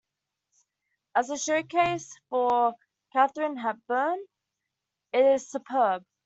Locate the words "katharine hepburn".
3.13-4.17